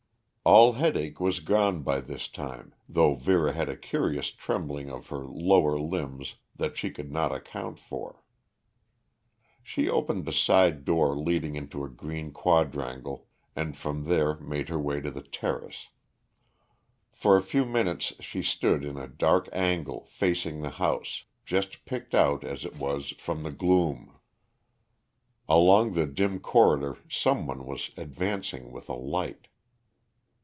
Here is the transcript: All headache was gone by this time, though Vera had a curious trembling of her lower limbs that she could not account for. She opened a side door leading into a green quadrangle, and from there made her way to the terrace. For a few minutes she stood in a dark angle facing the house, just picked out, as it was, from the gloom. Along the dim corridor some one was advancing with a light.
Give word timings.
All 0.43 0.73
headache 0.73 1.19
was 1.19 1.39
gone 1.39 1.83
by 1.83 2.01
this 2.01 2.27
time, 2.27 2.73
though 2.89 3.13
Vera 3.13 3.51
had 3.53 3.69
a 3.69 3.77
curious 3.77 4.31
trembling 4.31 4.89
of 4.89 5.09
her 5.09 5.23
lower 5.23 5.77
limbs 5.77 6.37
that 6.55 6.75
she 6.75 6.89
could 6.89 7.11
not 7.11 7.31
account 7.31 7.77
for. 7.77 8.23
She 9.61 9.87
opened 9.87 10.27
a 10.27 10.33
side 10.33 10.83
door 10.83 11.15
leading 11.15 11.55
into 11.55 11.83
a 11.85 11.89
green 11.91 12.31
quadrangle, 12.31 13.27
and 13.55 13.77
from 13.77 14.05
there 14.05 14.33
made 14.39 14.69
her 14.69 14.79
way 14.79 14.99
to 15.01 15.11
the 15.11 15.21
terrace. 15.21 15.89
For 17.11 17.37
a 17.37 17.43
few 17.43 17.63
minutes 17.63 18.11
she 18.19 18.41
stood 18.41 18.83
in 18.83 18.97
a 18.97 19.07
dark 19.07 19.47
angle 19.53 20.05
facing 20.07 20.63
the 20.63 20.71
house, 20.71 21.25
just 21.45 21.85
picked 21.85 22.15
out, 22.15 22.43
as 22.43 22.65
it 22.65 22.77
was, 22.77 23.09
from 23.11 23.43
the 23.43 23.51
gloom. 23.51 24.15
Along 25.47 25.93
the 25.93 26.07
dim 26.07 26.39
corridor 26.39 26.97
some 27.07 27.45
one 27.45 27.63
was 27.63 27.91
advancing 27.95 28.71
with 28.71 28.89
a 28.89 28.95
light. 28.95 29.47